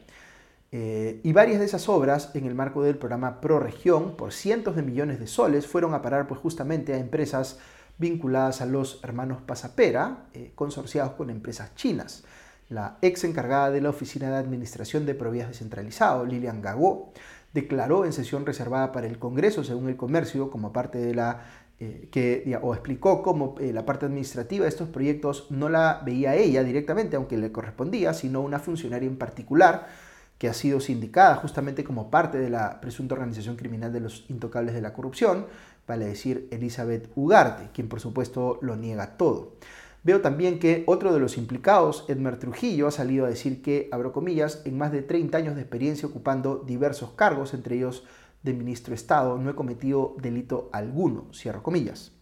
Eh, 0.72 1.20
y 1.24 1.34
varias 1.34 1.60
de 1.60 1.66
esas 1.66 1.90
obras, 1.90 2.32
en 2.36 2.46
el 2.46 2.56
marco 2.56 2.84
del 2.84 2.98
programa 2.98 3.42
Pro 3.42 3.60
Región, 3.60 4.16
por 4.16 4.34
cientos 4.34 4.76
de 4.76 4.84
millones 4.84 5.20
de 5.20 5.28
soles, 5.28 5.68
fueron 5.68 5.94
a 5.94 6.02
parar 6.02 6.28
pues, 6.28 6.40
justamente 6.40 6.94
a 6.94 7.00
empresas 7.00 7.60
vinculadas 7.98 8.62
a 8.62 8.66
los 8.66 9.04
hermanos 9.04 9.42
Pasapera, 9.42 10.28
eh, 10.34 10.52
consorciados 10.56 11.14
con 11.14 11.30
empresas 11.30 11.76
chinas 11.76 12.24
la 12.70 12.98
ex 13.02 13.24
encargada 13.24 13.72
de 13.72 13.82
la 13.82 13.90
Oficina 13.90 14.30
de 14.30 14.38
Administración 14.38 15.06
de 15.06 15.16
Provías 15.16 15.48
Descentralizado, 15.48 16.26
Lilian 16.26 16.62
Gagó, 16.62 17.12
declaró 17.54 18.06
en 18.06 18.14
sesión 18.14 18.46
reservada 18.46 18.92
para 18.92 19.08
el 19.08 19.18
Congreso, 19.18 19.64
según 19.64 19.90
el 19.90 19.98
Comercio, 19.98 20.52
como 20.52 20.72
parte 20.72 21.00
de 21.00 21.16
la 21.16 21.42
eh, 21.82 22.10
que, 22.12 22.60
o 22.62 22.74
explicó 22.74 23.24
cómo 23.24 23.56
eh, 23.60 23.72
la 23.72 23.86
parte 23.86 24.06
administrativa 24.06 24.64
de 24.64 24.70
estos 24.70 24.90
proyectos 24.90 25.48
no 25.50 25.70
la 25.70 26.02
veía 26.06 26.36
ella 26.36 26.64
directamente, 26.64 27.16
aunque 27.16 27.38
le 27.38 27.54
correspondía, 27.54 28.14
sino 28.14 28.42
una 28.42 28.60
funcionaria 28.60 29.08
en 29.08 29.18
particular 29.18 29.88
que 30.38 30.50
ha 30.50 30.54
sido 30.54 30.82
sindicada 30.82 31.36
justamente 31.36 31.84
como 31.84 32.12
parte 32.12 32.38
de 32.38 32.50
la 32.50 32.82
presunta 32.82 33.14
organización 33.14 33.56
criminal 33.56 33.94
de 33.94 34.02
los 34.02 34.26
intocables 34.30 34.74
de 34.74 34.82
la 34.82 34.94
corrupción, 34.94 35.46
vale 35.88 36.06
decir 36.06 36.48
Elizabeth 36.52 37.10
Ugarte, 37.16 37.70
quien 37.74 37.88
por 37.88 38.02
supuesto 38.02 38.60
lo 38.62 38.76
niega 38.76 39.18
todo. 39.18 39.54
Veo 40.04 40.22
también 40.22 40.60
que 40.60 40.84
otro 40.86 41.14
de 41.14 41.20
los 41.20 41.38
implicados, 41.38 42.06
Edmer 42.08 42.40
Trujillo, 42.40 42.88
ha 42.88 42.92
salido 42.92 43.26
a 43.26 43.30
decir 43.30 43.62
que, 43.62 43.90
abro 43.92 44.14
comillas, 44.14 44.62
en 44.66 44.78
más 44.78 44.92
de 44.94 45.02
30 45.02 45.38
años 45.38 45.56
de 45.56 45.62
experiencia 45.62 46.08
ocupando 46.08 46.64
diversos 46.66 47.12
cargos, 47.12 47.54
entre 47.54 47.76
ellos 47.76 48.06
de 48.44 48.54
ministro 48.54 48.92
de 48.92 48.96
Estado, 48.96 49.38
no 49.38 49.50
he 49.50 49.56
cometido 49.56 50.16
delito 50.22 50.70
alguno, 50.72 51.28
cierro 51.34 51.64
comillas. 51.64 52.14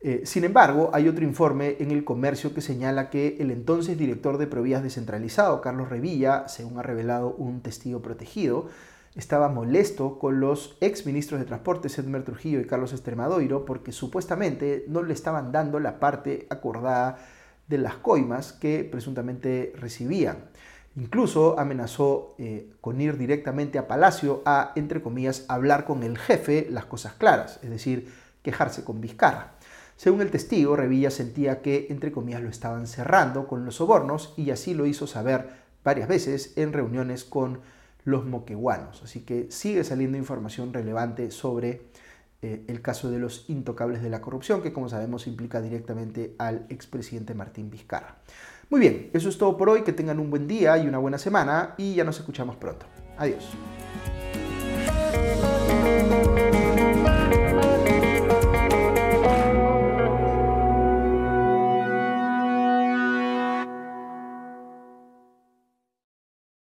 Eh, 0.00 0.22
sin 0.24 0.44
embargo, 0.44 0.90
hay 0.92 1.08
otro 1.08 1.24
informe 1.24 1.76
en 1.80 1.90
el 1.90 2.04
comercio 2.04 2.54
que 2.54 2.60
señala 2.60 3.10
que 3.10 3.38
el 3.40 3.50
entonces 3.50 3.98
director 3.98 4.38
de 4.38 4.46
Provías 4.46 4.82
descentralizado, 4.82 5.60
Carlos 5.60 5.88
Revilla, 5.88 6.48
según 6.48 6.78
ha 6.78 6.82
revelado 6.82 7.34
un 7.34 7.60
testigo 7.60 8.02
protegido, 8.02 8.68
estaba 9.16 9.48
molesto 9.48 10.18
con 10.18 10.40
los 10.40 10.76
ex 10.80 11.06
ministros 11.06 11.40
de 11.40 11.46
Transporte, 11.46 11.88
Edmer 11.88 12.22
Trujillo 12.22 12.60
y 12.60 12.66
Carlos 12.66 12.92
Estremadoiro, 12.92 13.64
porque 13.64 13.90
supuestamente 13.90 14.84
no 14.88 15.02
le 15.02 15.14
estaban 15.14 15.52
dando 15.52 15.80
la 15.80 15.98
parte 15.98 16.46
acordada 16.50 17.18
de 17.66 17.78
las 17.78 17.94
coimas 17.94 18.52
que 18.52 18.84
presuntamente 18.84 19.72
recibían. 19.76 20.50
Incluso 20.96 21.58
amenazó 21.58 22.34
eh, 22.38 22.72
con 22.80 23.00
ir 23.00 23.18
directamente 23.18 23.78
a 23.78 23.86
Palacio 23.86 24.42
a, 24.46 24.72
entre 24.76 25.02
comillas, 25.02 25.44
hablar 25.48 25.84
con 25.84 26.02
el 26.02 26.16
jefe 26.16 26.68
las 26.70 26.86
cosas 26.86 27.12
claras, 27.12 27.60
es 27.62 27.68
decir, 27.68 28.12
quejarse 28.42 28.82
con 28.82 29.00
Vizcarra. 29.00 29.52
Según 29.96 30.22
el 30.22 30.30
testigo, 30.30 30.74
Revilla 30.74 31.10
sentía 31.10 31.60
que, 31.60 31.86
entre 31.90 32.12
comillas, 32.12 32.42
lo 32.42 32.48
estaban 32.48 32.86
cerrando 32.86 33.46
con 33.46 33.64
los 33.64 33.76
sobornos 33.76 34.32
y 34.36 34.50
así 34.50 34.74
lo 34.74 34.86
hizo 34.86 35.06
saber 35.06 35.48
varias 35.84 36.08
veces 36.08 36.54
en 36.56 36.72
reuniones 36.72 37.24
con 37.24 37.60
los 38.04 38.24
moqueguanos. 38.24 39.02
Así 39.02 39.20
que 39.20 39.50
sigue 39.50 39.84
saliendo 39.84 40.16
información 40.16 40.72
relevante 40.72 41.30
sobre 41.30 41.82
eh, 42.42 42.64
el 42.68 42.80
caso 42.82 43.10
de 43.10 43.18
los 43.18 43.48
intocables 43.48 44.02
de 44.02 44.10
la 44.10 44.20
corrupción, 44.20 44.62
que 44.62 44.72
como 44.72 44.88
sabemos 44.88 45.26
implica 45.26 45.60
directamente 45.60 46.34
al 46.38 46.66
expresidente 46.68 47.34
Martín 47.34 47.70
Vizcarra. 47.70 48.16
Muy 48.68 48.80
bien, 48.80 49.10
eso 49.12 49.28
es 49.28 49.38
todo 49.38 49.56
por 49.56 49.68
hoy, 49.68 49.82
que 49.82 49.92
tengan 49.92 50.18
un 50.18 50.28
buen 50.28 50.48
día 50.48 50.76
y 50.78 50.88
una 50.88 50.98
buena 50.98 51.18
semana 51.18 51.74
y 51.78 51.94
ya 51.94 52.04
nos 52.04 52.18
escuchamos 52.18 52.56
pronto. 52.56 52.86
Adiós. 53.16 53.44